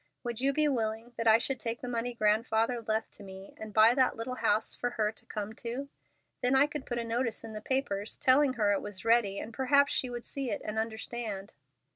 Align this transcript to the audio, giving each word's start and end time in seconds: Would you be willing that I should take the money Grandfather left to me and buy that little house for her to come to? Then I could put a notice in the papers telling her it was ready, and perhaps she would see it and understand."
Would 0.23 0.41
you 0.41 0.51
be 0.51 0.67
willing 0.67 1.13
that 1.17 1.27
I 1.27 1.37
should 1.37 1.59
take 1.59 1.79
the 1.81 1.87
money 1.87 2.15
Grandfather 2.15 2.81
left 2.81 3.11
to 3.11 3.23
me 3.23 3.53
and 3.59 3.71
buy 3.71 3.93
that 3.93 4.15
little 4.15 4.33
house 4.33 4.73
for 4.73 4.89
her 4.89 5.11
to 5.11 5.25
come 5.27 5.53
to? 5.57 5.89
Then 6.41 6.55
I 6.55 6.65
could 6.65 6.87
put 6.87 6.97
a 6.97 7.03
notice 7.03 7.43
in 7.43 7.53
the 7.53 7.61
papers 7.61 8.17
telling 8.17 8.53
her 8.53 8.71
it 8.71 8.81
was 8.81 9.05
ready, 9.05 9.37
and 9.39 9.53
perhaps 9.53 9.93
she 9.93 10.09
would 10.09 10.25
see 10.25 10.49
it 10.49 10.63
and 10.65 10.79
understand." 10.79 11.53